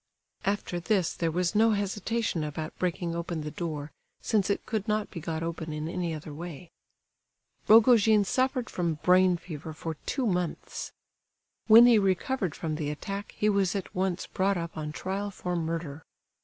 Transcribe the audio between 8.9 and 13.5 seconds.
brain fever for two months. When he recovered from the attack he